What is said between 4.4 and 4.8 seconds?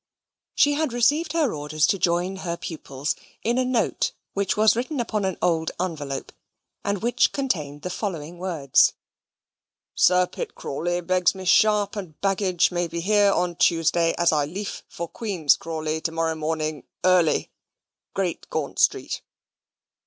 was